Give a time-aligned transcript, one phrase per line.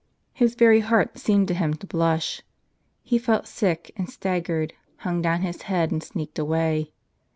[0.33, 2.41] His very heart seemed to him to blush.
[3.03, 4.73] He felt sick, and staggered,
[5.05, 6.91] hung down his head, and sneaked away.